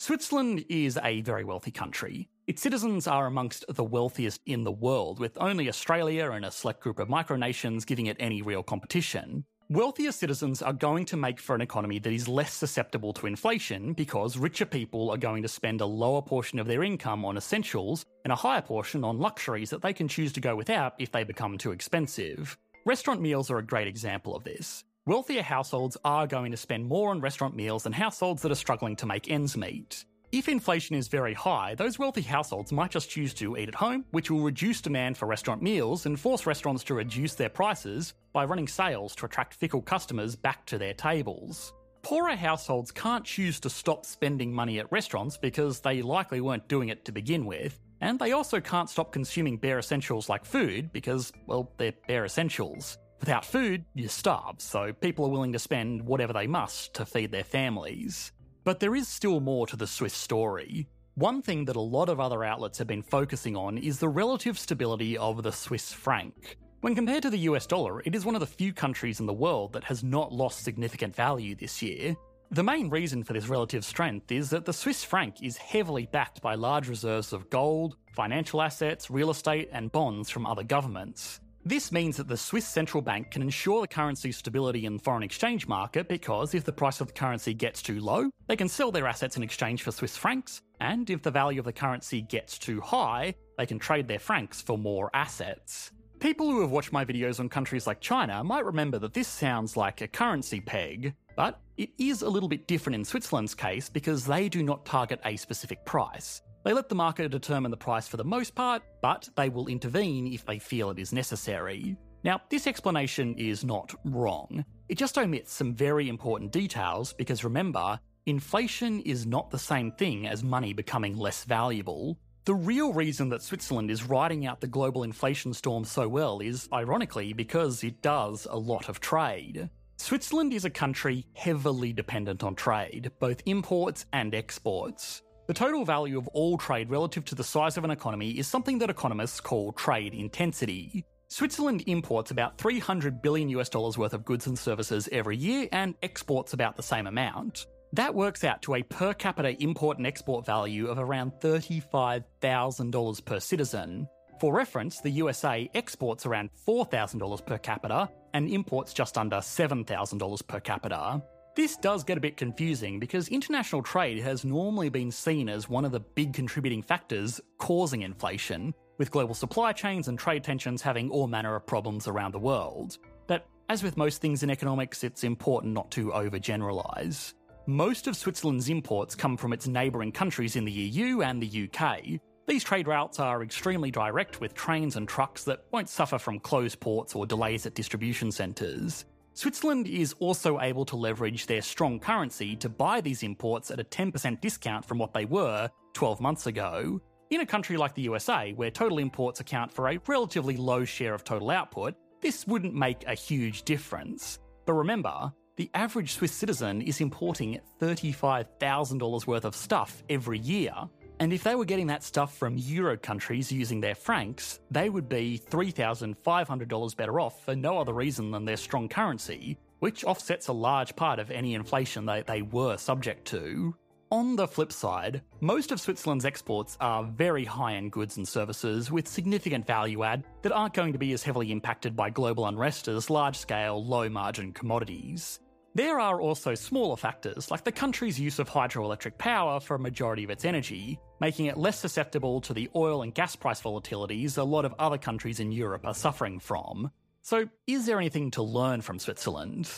Switzerland 0.00 0.64
is 0.68 0.96
a 1.02 1.22
very 1.22 1.42
wealthy 1.42 1.72
country. 1.72 2.28
Its 2.46 2.62
citizens 2.62 3.08
are 3.08 3.26
amongst 3.26 3.64
the 3.68 3.82
wealthiest 3.82 4.40
in 4.46 4.62
the 4.62 4.70
world, 4.70 5.18
with 5.18 5.36
only 5.40 5.68
Australia 5.68 6.30
and 6.30 6.44
a 6.44 6.52
select 6.52 6.80
group 6.80 7.00
of 7.00 7.08
micronations 7.08 7.84
giving 7.84 8.06
it 8.06 8.16
any 8.20 8.40
real 8.40 8.62
competition. 8.62 9.44
Wealthier 9.68 10.12
citizens 10.12 10.62
are 10.62 10.72
going 10.72 11.04
to 11.06 11.16
make 11.16 11.40
for 11.40 11.56
an 11.56 11.60
economy 11.60 11.98
that 11.98 12.12
is 12.12 12.28
less 12.28 12.54
susceptible 12.54 13.12
to 13.12 13.26
inflation 13.26 13.92
because 13.92 14.38
richer 14.38 14.64
people 14.64 15.10
are 15.10 15.18
going 15.18 15.42
to 15.42 15.48
spend 15.48 15.80
a 15.80 15.86
lower 15.86 16.22
portion 16.22 16.60
of 16.60 16.68
their 16.68 16.84
income 16.84 17.24
on 17.24 17.36
essentials 17.36 18.04
and 18.22 18.32
a 18.32 18.36
higher 18.36 18.62
portion 18.62 19.02
on 19.02 19.18
luxuries 19.18 19.70
that 19.70 19.82
they 19.82 19.92
can 19.92 20.06
choose 20.06 20.32
to 20.32 20.40
go 20.40 20.54
without 20.54 20.94
if 21.00 21.10
they 21.10 21.24
become 21.24 21.58
too 21.58 21.72
expensive. 21.72 22.56
Restaurant 22.86 23.20
meals 23.20 23.50
are 23.50 23.58
a 23.58 23.66
great 23.66 23.88
example 23.88 24.36
of 24.36 24.44
this. 24.44 24.84
Wealthier 25.08 25.42
households 25.42 25.96
are 26.04 26.26
going 26.26 26.50
to 26.50 26.58
spend 26.58 26.84
more 26.84 27.08
on 27.08 27.22
restaurant 27.22 27.56
meals 27.56 27.84
than 27.84 27.94
households 27.94 28.42
that 28.42 28.52
are 28.52 28.54
struggling 28.54 28.94
to 28.96 29.06
make 29.06 29.30
ends 29.30 29.56
meet. 29.56 30.04
If 30.32 30.50
inflation 30.50 30.94
is 30.96 31.08
very 31.08 31.32
high, 31.32 31.74
those 31.76 31.98
wealthy 31.98 32.20
households 32.20 32.72
might 32.72 32.90
just 32.90 33.08
choose 33.08 33.32
to 33.32 33.56
eat 33.56 33.68
at 33.68 33.74
home, 33.74 34.04
which 34.10 34.30
will 34.30 34.42
reduce 34.42 34.82
demand 34.82 35.16
for 35.16 35.24
restaurant 35.24 35.62
meals 35.62 36.04
and 36.04 36.20
force 36.20 36.44
restaurants 36.44 36.84
to 36.84 36.92
reduce 36.92 37.32
their 37.36 37.48
prices 37.48 38.12
by 38.34 38.44
running 38.44 38.68
sales 38.68 39.16
to 39.16 39.24
attract 39.24 39.54
fickle 39.54 39.80
customers 39.80 40.36
back 40.36 40.66
to 40.66 40.76
their 40.76 40.92
tables. 40.92 41.72
Poorer 42.02 42.36
households 42.36 42.90
can't 42.90 43.24
choose 43.24 43.58
to 43.60 43.70
stop 43.70 44.04
spending 44.04 44.52
money 44.52 44.78
at 44.78 44.92
restaurants 44.92 45.38
because 45.38 45.80
they 45.80 46.02
likely 46.02 46.42
weren't 46.42 46.68
doing 46.68 46.90
it 46.90 47.06
to 47.06 47.12
begin 47.12 47.46
with, 47.46 47.80
and 48.02 48.18
they 48.18 48.32
also 48.32 48.60
can't 48.60 48.90
stop 48.90 49.10
consuming 49.10 49.56
bare 49.56 49.78
essentials 49.78 50.28
like 50.28 50.44
food 50.44 50.92
because, 50.92 51.32
well, 51.46 51.72
they're 51.78 51.94
bare 52.06 52.26
essentials. 52.26 52.98
Without 53.20 53.44
food, 53.44 53.84
you 53.94 54.08
starve, 54.08 54.60
so 54.60 54.92
people 54.92 55.24
are 55.26 55.30
willing 55.30 55.52
to 55.52 55.58
spend 55.58 56.02
whatever 56.02 56.32
they 56.32 56.46
must 56.46 56.94
to 56.94 57.04
feed 57.04 57.32
their 57.32 57.44
families. 57.44 58.32
But 58.64 58.80
there 58.80 58.94
is 58.94 59.08
still 59.08 59.40
more 59.40 59.66
to 59.66 59.76
the 59.76 59.86
Swiss 59.86 60.14
story. 60.14 60.88
One 61.14 61.42
thing 61.42 61.64
that 61.64 61.76
a 61.76 61.80
lot 61.80 62.08
of 62.08 62.20
other 62.20 62.44
outlets 62.44 62.78
have 62.78 62.86
been 62.86 63.02
focusing 63.02 63.56
on 63.56 63.76
is 63.76 63.98
the 63.98 64.08
relative 64.08 64.56
stability 64.56 65.18
of 65.18 65.42
the 65.42 65.50
Swiss 65.50 65.92
franc. 65.92 66.56
When 66.80 66.94
compared 66.94 67.22
to 67.24 67.30
the 67.30 67.38
US 67.50 67.66
dollar, 67.66 68.00
it 68.04 68.14
is 68.14 68.24
one 68.24 68.36
of 68.36 68.40
the 68.40 68.46
few 68.46 68.72
countries 68.72 69.18
in 69.18 69.26
the 69.26 69.32
world 69.32 69.72
that 69.72 69.82
has 69.84 70.04
not 70.04 70.32
lost 70.32 70.62
significant 70.62 71.16
value 71.16 71.56
this 71.56 71.82
year. 71.82 72.14
The 72.52 72.62
main 72.62 72.88
reason 72.88 73.24
for 73.24 73.32
this 73.32 73.48
relative 73.48 73.84
strength 73.84 74.30
is 74.30 74.48
that 74.50 74.64
the 74.64 74.72
Swiss 74.72 75.02
franc 75.02 75.42
is 75.42 75.56
heavily 75.56 76.06
backed 76.06 76.40
by 76.40 76.54
large 76.54 76.88
reserves 76.88 77.32
of 77.32 77.50
gold, 77.50 77.96
financial 78.14 78.62
assets, 78.62 79.10
real 79.10 79.30
estate, 79.30 79.68
and 79.72 79.90
bonds 79.90 80.30
from 80.30 80.46
other 80.46 80.62
governments. 80.62 81.40
This 81.68 81.92
means 81.92 82.16
that 82.16 82.28
the 82.28 82.36
Swiss 82.38 82.66
central 82.66 83.02
bank 83.02 83.30
can 83.30 83.42
ensure 83.42 83.82
the 83.82 83.88
currency's 83.88 84.38
stability 84.38 84.86
in 84.86 84.96
the 84.96 85.02
foreign 85.02 85.22
exchange 85.22 85.68
market 85.68 86.08
because 86.08 86.54
if 86.54 86.64
the 86.64 86.72
price 86.72 87.02
of 87.02 87.08
the 87.08 87.12
currency 87.12 87.52
gets 87.52 87.82
too 87.82 88.00
low, 88.00 88.30
they 88.46 88.56
can 88.56 88.70
sell 88.70 88.90
their 88.90 89.06
assets 89.06 89.36
in 89.36 89.42
exchange 89.42 89.82
for 89.82 89.92
Swiss 89.92 90.16
francs, 90.16 90.62
and 90.80 91.10
if 91.10 91.20
the 91.20 91.30
value 91.30 91.58
of 91.58 91.66
the 91.66 91.72
currency 91.74 92.22
gets 92.22 92.56
too 92.56 92.80
high, 92.80 93.34
they 93.58 93.66
can 93.66 93.78
trade 93.78 94.08
their 94.08 94.18
francs 94.18 94.62
for 94.62 94.78
more 94.78 95.10
assets. 95.12 95.92
People 96.20 96.50
who 96.50 96.62
have 96.62 96.70
watched 96.70 96.90
my 96.90 97.04
videos 97.04 97.38
on 97.38 97.50
countries 97.50 97.86
like 97.86 98.00
China 98.00 98.42
might 98.42 98.64
remember 98.64 98.98
that 99.00 99.12
this 99.12 99.28
sounds 99.28 99.76
like 99.76 100.00
a 100.00 100.08
currency 100.08 100.62
peg, 100.62 101.12
but 101.36 101.60
it 101.76 101.90
is 101.98 102.22
a 102.22 102.30
little 102.30 102.48
bit 102.48 102.66
different 102.66 102.94
in 102.94 103.04
Switzerland's 103.04 103.54
case 103.54 103.90
because 103.90 104.24
they 104.24 104.48
do 104.48 104.62
not 104.62 104.86
target 104.86 105.20
a 105.26 105.36
specific 105.36 105.84
price. 105.84 106.40
They 106.68 106.74
let 106.74 106.90
the 106.90 106.94
market 106.94 107.30
determine 107.30 107.70
the 107.70 107.78
price 107.78 108.06
for 108.08 108.18
the 108.18 108.24
most 108.24 108.54
part, 108.54 108.82
but 109.00 109.26
they 109.36 109.48
will 109.48 109.68
intervene 109.68 110.30
if 110.30 110.44
they 110.44 110.58
feel 110.58 110.90
it 110.90 110.98
is 110.98 111.14
necessary. 111.14 111.96
Now, 112.24 112.42
this 112.50 112.66
explanation 112.66 113.34
is 113.38 113.64
not 113.64 113.94
wrong. 114.04 114.66
It 114.90 114.98
just 114.98 115.16
omits 115.16 115.50
some 115.50 115.74
very 115.74 116.10
important 116.10 116.52
details 116.52 117.14
because 117.14 117.42
remember, 117.42 117.98
inflation 118.26 119.00
is 119.00 119.24
not 119.24 119.48
the 119.48 119.58
same 119.58 119.92
thing 119.92 120.26
as 120.26 120.44
money 120.44 120.74
becoming 120.74 121.16
less 121.16 121.42
valuable. 121.44 122.18
The 122.44 122.54
real 122.54 122.92
reason 122.92 123.30
that 123.30 123.40
Switzerland 123.40 123.90
is 123.90 124.04
riding 124.04 124.44
out 124.44 124.60
the 124.60 124.66
global 124.66 125.04
inflation 125.04 125.54
storm 125.54 125.86
so 125.86 126.06
well 126.06 126.40
is, 126.40 126.68
ironically, 126.70 127.32
because 127.32 127.82
it 127.82 128.02
does 128.02 128.46
a 128.50 128.58
lot 128.58 128.90
of 128.90 129.00
trade. 129.00 129.70
Switzerland 129.96 130.52
is 130.52 130.66
a 130.66 130.70
country 130.70 131.24
heavily 131.32 131.94
dependent 131.94 132.44
on 132.44 132.54
trade, 132.54 133.10
both 133.20 133.40
imports 133.46 134.04
and 134.12 134.34
exports. 134.34 135.22
The 135.48 135.54
total 135.54 135.86
value 135.86 136.18
of 136.18 136.28
all 136.28 136.58
trade 136.58 136.90
relative 136.90 137.24
to 137.24 137.34
the 137.34 137.42
size 137.42 137.78
of 137.78 137.84
an 137.84 137.90
economy 137.90 138.32
is 138.32 138.46
something 138.46 138.76
that 138.80 138.90
economists 138.90 139.40
call 139.40 139.72
trade 139.72 140.12
intensity. 140.12 141.06
Switzerland 141.28 141.84
imports 141.86 142.30
about 142.30 142.58
300 142.58 143.22
billion 143.22 143.48
US 143.48 143.70
dollars 143.70 143.96
worth 143.96 144.12
of 144.12 144.26
goods 144.26 144.46
and 144.46 144.58
services 144.58 145.08
every 145.10 145.38
year 145.38 145.66
and 145.72 145.94
exports 146.02 146.52
about 146.52 146.76
the 146.76 146.82
same 146.82 147.06
amount. 147.06 147.64
That 147.94 148.14
works 148.14 148.44
out 148.44 148.60
to 148.62 148.74
a 148.74 148.82
per 148.82 149.14
capita 149.14 149.56
import 149.62 149.96
and 149.96 150.06
export 150.06 150.44
value 150.44 150.88
of 150.88 150.98
around 150.98 151.32
$35,000 151.40 153.24
per 153.24 153.40
citizen. 153.40 154.06
For 154.42 154.52
reference, 154.52 155.00
the 155.00 155.12
USA 155.12 155.70
exports 155.72 156.26
around 156.26 156.50
$4,000 156.66 157.46
per 157.46 157.56
capita 157.56 158.10
and 158.34 158.50
imports 158.50 158.92
just 158.92 159.16
under 159.16 159.36
$7,000 159.38 160.46
per 160.46 160.60
capita. 160.60 161.22
This 161.58 161.76
does 161.76 162.04
get 162.04 162.16
a 162.16 162.20
bit 162.20 162.36
confusing 162.36 163.00
because 163.00 163.26
international 163.26 163.82
trade 163.82 164.22
has 164.22 164.44
normally 164.44 164.90
been 164.90 165.10
seen 165.10 165.48
as 165.48 165.68
one 165.68 165.84
of 165.84 165.90
the 165.90 165.98
big 165.98 166.32
contributing 166.32 166.82
factors 166.82 167.40
causing 167.58 168.02
inflation, 168.02 168.72
with 168.98 169.10
global 169.10 169.34
supply 169.34 169.72
chains 169.72 170.06
and 170.06 170.16
trade 170.16 170.44
tensions 170.44 170.82
having 170.82 171.10
all 171.10 171.26
manner 171.26 171.56
of 171.56 171.66
problems 171.66 172.06
around 172.06 172.32
the 172.32 172.38
world. 172.38 172.98
But 173.26 173.48
as 173.68 173.82
with 173.82 173.96
most 173.96 174.20
things 174.20 174.44
in 174.44 174.50
economics, 174.50 175.02
it's 175.02 175.24
important 175.24 175.74
not 175.74 175.90
to 175.90 176.10
overgeneralise. 176.10 177.34
most 177.66 178.06
of 178.06 178.16
Switzerland's 178.16 178.68
imports 178.68 179.16
come 179.16 179.36
from 179.36 179.52
its 179.52 179.66
neighbouring 179.66 180.12
countries 180.12 180.54
in 180.54 180.64
the 180.64 180.70
EU 180.70 181.22
and 181.22 181.42
the 181.42 181.68
UK. 181.68 182.20
These 182.46 182.62
trade 182.62 182.86
routes 182.86 183.18
are 183.18 183.42
extremely 183.42 183.90
direct 183.90 184.40
with 184.40 184.54
trains 184.54 184.94
and 184.94 185.08
trucks 185.08 185.42
that 185.42 185.64
won't 185.72 185.88
suffer 185.88 186.20
from 186.20 186.38
closed 186.38 186.78
ports 186.78 187.16
or 187.16 187.26
delays 187.26 187.66
at 187.66 187.74
distribution 187.74 188.30
centres. 188.30 189.06
Switzerland 189.38 189.86
is 189.86 190.16
also 190.18 190.58
able 190.58 190.84
to 190.84 190.96
leverage 190.96 191.46
their 191.46 191.62
strong 191.62 192.00
currency 192.00 192.56
to 192.56 192.68
buy 192.68 193.00
these 193.00 193.22
imports 193.22 193.70
at 193.70 193.78
a 193.78 193.84
10% 193.84 194.40
discount 194.40 194.84
from 194.84 194.98
what 194.98 195.14
they 195.14 195.26
were 195.26 195.70
12 195.92 196.20
months 196.20 196.48
ago. 196.48 197.00
In 197.30 197.40
a 197.40 197.46
country 197.46 197.76
like 197.76 197.94
the 197.94 198.02
USA, 198.02 198.52
where 198.54 198.72
total 198.72 198.98
imports 198.98 199.38
account 199.38 199.72
for 199.72 199.86
a 199.86 200.00
relatively 200.08 200.56
low 200.56 200.84
share 200.84 201.14
of 201.14 201.22
total 201.22 201.50
output, 201.50 201.94
this 202.20 202.48
wouldn't 202.48 202.74
make 202.74 203.06
a 203.06 203.14
huge 203.14 203.62
difference. 203.62 204.40
But 204.66 204.72
remember, 204.72 205.32
the 205.54 205.70
average 205.72 206.14
Swiss 206.14 206.32
citizen 206.32 206.82
is 206.82 207.00
importing 207.00 207.60
$35,000 207.80 209.26
worth 209.28 209.44
of 209.44 209.54
stuff 209.54 210.02
every 210.10 210.40
year. 210.40 210.74
And 211.20 211.32
if 211.32 211.42
they 211.42 211.56
were 211.56 211.64
getting 211.64 211.88
that 211.88 212.04
stuff 212.04 212.36
from 212.36 212.56
Euro 212.58 212.96
countries 212.96 213.50
using 213.50 213.80
their 213.80 213.96
francs, 213.96 214.60
they 214.70 214.88
would 214.88 215.08
be 215.08 215.40
$3,500 215.50 216.96
better 216.96 217.20
off 217.20 217.44
for 217.44 217.56
no 217.56 217.78
other 217.78 217.92
reason 217.92 218.30
than 218.30 218.44
their 218.44 218.56
strong 218.56 218.88
currency, 218.88 219.58
which 219.80 220.04
offsets 220.04 220.48
a 220.48 220.52
large 220.52 220.94
part 220.94 221.18
of 221.18 221.30
any 221.30 221.54
inflation 221.54 222.06
that 222.06 222.26
they 222.26 222.42
were 222.42 222.76
subject 222.76 223.26
to. 223.28 223.74
On 224.10 224.36
the 224.36 224.48
flip 224.48 224.72
side, 224.72 225.20
most 225.40 225.70
of 225.70 225.80
Switzerland's 225.80 226.24
exports 226.24 226.78
are 226.80 227.04
very 227.04 227.44
high 227.44 227.74
end 227.74 227.92
goods 227.92 228.16
and 228.16 228.26
services 228.26 228.90
with 228.90 229.06
significant 229.06 229.66
value 229.66 230.02
add 230.02 230.24
that 230.42 230.52
aren't 230.52 230.72
going 230.72 230.94
to 230.94 230.98
be 230.98 231.12
as 231.12 231.22
heavily 231.22 231.52
impacted 231.52 231.94
by 231.94 232.08
global 232.08 232.46
unrest 232.46 232.88
as 232.88 233.10
large 233.10 233.36
scale, 233.36 233.84
low 233.84 234.08
margin 234.08 234.52
commodities. 234.52 235.40
There 235.78 236.00
are 236.00 236.20
also 236.20 236.56
smaller 236.56 236.96
factors, 236.96 237.52
like 237.52 237.62
the 237.62 237.70
country's 237.70 238.18
use 238.18 238.40
of 238.40 238.50
hydroelectric 238.50 239.16
power 239.16 239.60
for 239.60 239.76
a 239.76 239.78
majority 239.78 240.24
of 240.24 240.30
its 240.30 240.44
energy, 240.44 240.98
making 241.20 241.46
it 241.46 241.56
less 241.56 241.78
susceptible 241.78 242.40
to 242.40 242.52
the 242.52 242.68
oil 242.74 243.02
and 243.02 243.14
gas 243.14 243.36
price 243.36 243.62
volatilities 243.62 244.38
a 244.38 244.42
lot 244.42 244.64
of 244.64 244.74
other 244.80 244.98
countries 244.98 245.38
in 245.38 245.52
Europe 245.52 245.86
are 245.86 245.94
suffering 245.94 246.40
from. 246.40 246.90
So, 247.22 247.48
is 247.68 247.86
there 247.86 248.00
anything 248.00 248.32
to 248.32 248.42
learn 248.42 248.80
from 248.80 248.98
Switzerland? 248.98 249.70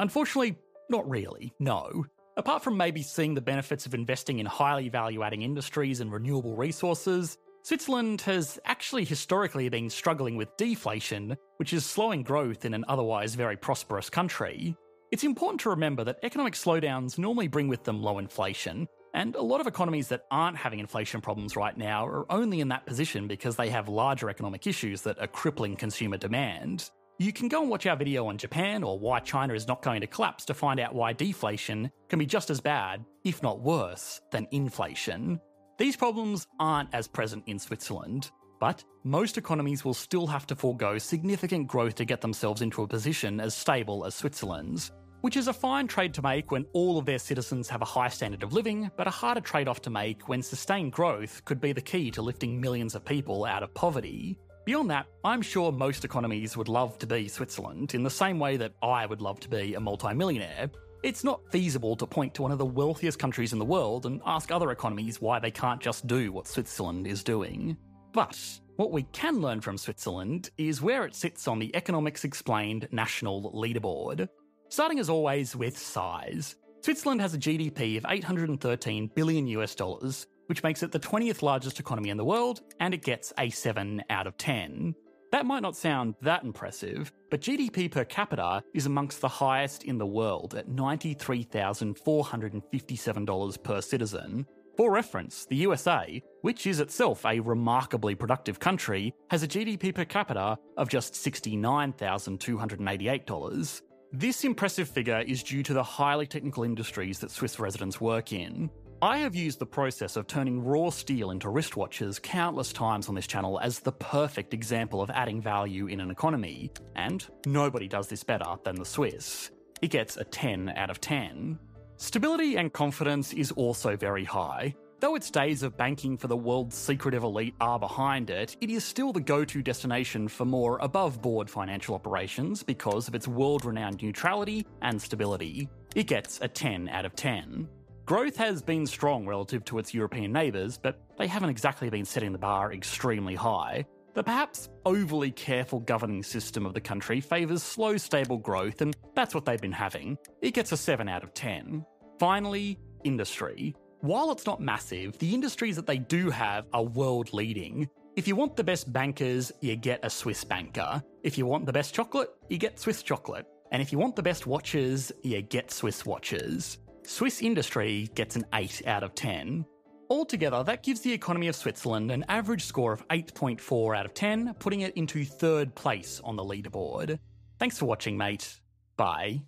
Unfortunately, 0.00 0.56
not 0.88 1.06
really, 1.06 1.52
no. 1.60 2.06
Apart 2.38 2.64
from 2.64 2.78
maybe 2.78 3.02
seeing 3.02 3.34
the 3.34 3.42
benefits 3.42 3.84
of 3.84 3.92
investing 3.92 4.38
in 4.38 4.46
highly 4.46 4.88
value 4.88 5.22
adding 5.22 5.42
industries 5.42 6.00
and 6.00 6.10
renewable 6.10 6.56
resources, 6.56 7.36
Switzerland 7.64 8.22
has 8.22 8.58
actually 8.64 9.04
historically 9.04 9.68
been 9.68 9.90
struggling 9.90 10.36
with 10.36 10.56
deflation, 10.56 11.36
which 11.58 11.74
is 11.74 11.84
slowing 11.84 12.22
growth 12.22 12.64
in 12.64 12.72
an 12.72 12.86
otherwise 12.88 13.34
very 13.34 13.58
prosperous 13.58 14.08
country. 14.08 14.74
It's 15.12 15.24
important 15.24 15.60
to 15.60 15.70
remember 15.70 16.02
that 16.04 16.18
economic 16.22 16.54
slowdowns 16.54 17.18
normally 17.18 17.48
bring 17.48 17.68
with 17.68 17.84
them 17.84 18.02
low 18.02 18.18
inflation, 18.18 18.88
and 19.12 19.36
a 19.36 19.42
lot 19.42 19.60
of 19.60 19.66
economies 19.66 20.08
that 20.08 20.24
aren't 20.30 20.56
having 20.56 20.80
inflation 20.80 21.20
problems 21.20 21.56
right 21.56 21.76
now 21.76 22.04
are 22.04 22.30
only 22.32 22.60
in 22.60 22.68
that 22.68 22.86
position 22.86 23.28
because 23.28 23.54
they 23.54 23.70
have 23.70 23.88
larger 23.88 24.28
economic 24.28 24.66
issues 24.66 25.02
that 25.02 25.18
are 25.20 25.28
crippling 25.28 25.76
consumer 25.76 26.16
demand. 26.16 26.90
You 27.18 27.32
can 27.32 27.46
go 27.46 27.60
and 27.60 27.70
watch 27.70 27.86
our 27.86 27.94
video 27.94 28.26
on 28.26 28.38
Japan 28.38 28.82
or 28.82 28.98
why 28.98 29.20
China 29.20 29.54
is 29.54 29.68
not 29.68 29.82
going 29.82 30.00
to 30.00 30.08
collapse 30.08 30.44
to 30.46 30.54
find 30.54 30.80
out 30.80 30.96
why 30.96 31.12
deflation 31.12 31.92
can 32.08 32.18
be 32.18 32.26
just 32.26 32.50
as 32.50 32.60
bad, 32.60 33.04
if 33.22 33.40
not 33.40 33.60
worse, 33.60 34.20
than 34.32 34.48
inflation. 34.50 35.40
These 35.78 35.96
problems 35.96 36.48
aren't 36.58 36.92
as 36.92 37.06
present 37.06 37.44
in 37.46 37.60
Switzerland, 37.60 38.32
but 38.64 38.82
most 39.02 39.36
economies 39.36 39.84
will 39.84 39.92
still 39.92 40.26
have 40.26 40.46
to 40.46 40.56
forego 40.56 40.96
significant 40.96 41.68
growth 41.68 41.94
to 41.96 42.06
get 42.06 42.22
themselves 42.22 42.62
into 42.62 42.82
a 42.82 42.88
position 42.88 43.38
as 43.38 43.54
stable 43.54 44.06
as 44.06 44.14
Switzerland's, 44.14 44.90
which 45.20 45.36
is 45.36 45.48
a 45.48 45.52
fine 45.52 45.86
trade 45.86 46.14
to 46.14 46.22
make 46.22 46.50
when 46.50 46.64
all 46.72 46.96
of 46.96 47.04
their 47.04 47.18
citizens 47.18 47.68
have 47.68 47.82
a 47.82 47.84
high 47.84 48.08
standard 48.08 48.42
of 48.42 48.54
living, 48.54 48.90
but 48.96 49.06
a 49.06 49.10
harder 49.10 49.42
trade 49.42 49.68
off 49.68 49.82
to 49.82 49.90
make 49.90 50.30
when 50.30 50.40
sustained 50.40 50.92
growth 50.92 51.44
could 51.44 51.60
be 51.60 51.74
the 51.74 51.80
key 51.82 52.10
to 52.10 52.22
lifting 52.22 52.58
millions 52.58 52.94
of 52.94 53.04
people 53.04 53.44
out 53.44 53.62
of 53.62 53.74
poverty. 53.74 54.38
Beyond 54.64 54.88
that, 54.92 55.08
I'm 55.24 55.42
sure 55.42 55.70
most 55.70 56.06
economies 56.06 56.56
would 56.56 56.70
love 56.70 56.98
to 57.00 57.06
be 57.06 57.28
Switzerland 57.28 57.92
in 57.92 58.02
the 58.02 58.08
same 58.08 58.38
way 58.38 58.56
that 58.56 58.72
I 58.80 59.04
would 59.04 59.20
love 59.20 59.40
to 59.40 59.48
be 59.50 59.74
a 59.74 59.80
multimillionaire. 59.80 60.70
It's 61.02 61.22
not 61.22 61.42
feasible 61.52 61.96
to 61.96 62.06
point 62.06 62.32
to 62.32 62.40
one 62.40 62.50
of 62.50 62.56
the 62.56 62.64
wealthiest 62.64 63.18
countries 63.18 63.52
in 63.52 63.58
the 63.58 63.64
world 63.66 64.06
and 64.06 64.22
ask 64.24 64.50
other 64.50 64.70
economies 64.70 65.20
why 65.20 65.38
they 65.38 65.50
can't 65.50 65.82
just 65.82 66.06
do 66.06 66.32
what 66.32 66.46
Switzerland 66.46 67.06
is 67.06 67.22
doing. 67.22 67.76
But 68.14 68.38
what 68.76 68.92
we 68.92 69.02
can 69.12 69.40
learn 69.40 69.60
from 69.60 69.76
Switzerland 69.76 70.50
is 70.56 70.80
where 70.80 71.04
it 71.04 71.16
sits 71.16 71.48
on 71.48 71.58
the 71.58 71.74
Economics 71.74 72.22
Explained 72.22 72.86
national 72.92 73.50
leaderboard. 73.52 74.28
Starting 74.68 75.00
as 75.00 75.10
always 75.10 75.56
with 75.56 75.76
size. 75.76 76.54
Switzerland 76.82 77.20
has 77.20 77.34
a 77.34 77.38
GDP 77.38 77.98
of 77.98 78.06
813 78.08 79.10
billion 79.16 79.48
US 79.48 79.74
dollars, 79.74 80.28
which 80.46 80.62
makes 80.62 80.84
it 80.84 80.92
the 80.92 81.00
20th 81.00 81.42
largest 81.42 81.80
economy 81.80 82.10
in 82.10 82.16
the 82.16 82.24
world, 82.24 82.60
and 82.78 82.94
it 82.94 83.02
gets 83.02 83.32
a 83.36 83.50
7 83.50 84.00
out 84.10 84.28
of 84.28 84.36
10. 84.36 84.94
That 85.32 85.46
might 85.46 85.62
not 85.62 85.74
sound 85.74 86.14
that 86.22 86.44
impressive, 86.44 87.10
but 87.30 87.40
GDP 87.40 87.90
per 87.90 88.04
capita 88.04 88.62
is 88.74 88.86
amongst 88.86 89.22
the 89.22 89.28
highest 89.28 89.82
in 89.82 89.98
the 89.98 90.06
world 90.06 90.54
at 90.54 90.68
$93,457 90.68 93.62
per 93.64 93.80
citizen. 93.80 94.46
For 94.76 94.90
reference, 94.90 95.46
the 95.46 95.54
USA, 95.56 96.22
which 96.40 96.66
is 96.66 96.80
itself 96.80 97.24
a 97.24 97.38
remarkably 97.38 98.16
productive 98.16 98.58
country, 98.58 99.14
has 99.30 99.44
a 99.44 99.48
GDP 99.48 99.94
per 99.94 100.04
capita 100.04 100.58
of 100.76 100.88
just 100.88 101.14
$69,288. 101.14 103.82
This 104.12 104.42
impressive 104.42 104.88
figure 104.88 105.20
is 105.20 105.44
due 105.44 105.62
to 105.62 105.74
the 105.74 105.82
highly 105.82 106.26
technical 106.26 106.64
industries 106.64 107.20
that 107.20 107.30
Swiss 107.30 107.60
residents 107.60 108.00
work 108.00 108.32
in. 108.32 108.68
I 109.00 109.18
have 109.18 109.36
used 109.36 109.60
the 109.60 109.66
process 109.66 110.16
of 110.16 110.26
turning 110.26 110.64
raw 110.64 110.90
steel 110.90 111.30
into 111.30 111.46
wristwatches 111.48 112.20
countless 112.20 112.72
times 112.72 113.08
on 113.08 113.14
this 113.14 113.28
channel 113.28 113.60
as 113.60 113.78
the 113.78 113.92
perfect 113.92 114.54
example 114.54 115.02
of 115.02 115.10
adding 115.10 115.40
value 115.40 115.86
in 115.86 116.00
an 116.00 116.10
economy, 116.10 116.72
and 116.96 117.24
nobody 117.46 117.86
does 117.86 118.08
this 118.08 118.24
better 118.24 118.56
than 118.64 118.74
the 118.74 118.84
Swiss. 118.84 119.52
It 119.82 119.88
gets 119.88 120.16
a 120.16 120.24
10 120.24 120.72
out 120.76 120.90
of 120.90 121.00
10. 121.00 121.60
Stability 121.96 122.56
and 122.56 122.72
confidence 122.72 123.32
is 123.32 123.52
also 123.52 123.96
very 123.96 124.24
high. 124.24 124.74
Though 125.00 125.14
its 125.14 125.30
days 125.30 125.62
of 125.62 125.76
banking 125.76 126.16
for 126.16 126.28
the 126.28 126.36
world's 126.36 126.76
secretive 126.76 127.22
elite 127.22 127.54
are 127.60 127.78
behind 127.78 128.30
it, 128.30 128.56
it 128.60 128.70
is 128.70 128.84
still 128.84 129.12
the 129.12 129.20
go 129.20 129.44
to 129.44 129.62
destination 129.62 130.28
for 130.28 130.44
more 130.44 130.78
above 130.78 131.20
board 131.20 131.48
financial 131.48 131.94
operations 131.94 132.62
because 132.62 133.06
of 133.06 133.14
its 133.14 133.28
world 133.28 133.64
renowned 133.64 134.02
neutrality 134.02 134.66
and 134.82 135.00
stability. 135.00 135.68
It 135.94 136.06
gets 136.06 136.40
a 136.40 136.48
10 136.48 136.88
out 136.88 137.04
of 137.04 137.14
10. 137.14 137.68
Growth 138.06 138.36
has 138.36 138.60
been 138.60 138.86
strong 138.86 139.26
relative 139.26 139.64
to 139.66 139.78
its 139.78 139.94
European 139.94 140.32
neighbours, 140.32 140.78
but 140.78 141.00
they 141.16 141.26
haven't 141.26 141.50
exactly 141.50 141.90
been 141.90 142.04
setting 142.04 142.32
the 142.32 142.38
bar 142.38 142.72
extremely 142.72 143.34
high. 143.34 143.86
The 144.14 144.22
perhaps 144.22 144.68
overly 144.86 145.32
careful 145.32 145.80
governing 145.80 146.22
system 146.22 146.64
of 146.66 146.72
the 146.72 146.80
country 146.80 147.20
favours 147.20 147.64
slow, 147.64 147.96
stable 147.96 148.38
growth, 148.38 148.80
and 148.80 148.96
that's 149.16 149.34
what 149.34 149.44
they've 149.44 149.60
been 149.60 149.72
having. 149.72 150.16
It 150.40 150.54
gets 150.54 150.70
a 150.70 150.76
7 150.76 151.08
out 151.08 151.24
of 151.24 151.34
10. 151.34 151.84
Finally, 152.20 152.78
industry. 153.02 153.74
While 154.02 154.30
it's 154.30 154.46
not 154.46 154.60
massive, 154.60 155.18
the 155.18 155.34
industries 155.34 155.74
that 155.74 155.86
they 155.86 155.98
do 155.98 156.30
have 156.30 156.66
are 156.72 156.84
world 156.84 157.32
leading. 157.32 157.88
If 158.14 158.28
you 158.28 158.36
want 158.36 158.54
the 158.54 158.62
best 158.62 158.92
bankers, 158.92 159.50
you 159.60 159.74
get 159.74 160.04
a 160.04 160.10
Swiss 160.10 160.44
banker. 160.44 161.02
If 161.24 161.36
you 161.36 161.46
want 161.46 161.66
the 161.66 161.72
best 161.72 161.92
chocolate, 161.92 162.30
you 162.48 162.58
get 162.58 162.78
Swiss 162.78 163.02
chocolate. 163.02 163.46
And 163.72 163.82
if 163.82 163.90
you 163.90 163.98
want 163.98 164.14
the 164.14 164.22
best 164.22 164.46
watches, 164.46 165.10
you 165.24 165.42
get 165.42 165.72
Swiss 165.72 166.06
watches. 166.06 166.78
Swiss 167.02 167.42
industry 167.42 168.08
gets 168.14 168.36
an 168.36 168.44
8 168.54 168.82
out 168.86 169.02
of 169.02 169.16
10. 169.16 169.66
Altogether, 170.14 170.62
that 170.62 170.84
gives 170.84 171.00
the 171.00 171.12
economy 171.12 171.48
of 171.48 171.56
Switzerland 171.56 172.12
an 172.12 172.24
average 172.28 172.62
score 172.62 172.92
of 172.92 173.06
8.4 173.08 173.98
out 173.98 174.06
of 174.06 174.14
10, 174.14 174.54
putting 174.60 174.82
it 174.82 174.96
into 174.96 175.24
third 175.24 175.74
place 175.74 176.20
on 176.22 176.36
the 176.36 176.44
leaderboard. 176.44 177.18
Thanks 177.58 177.78
for 177.78 177.86
watching, 177.86 178.16
mate. 178.16 178.60
Bye. 178.96 179.42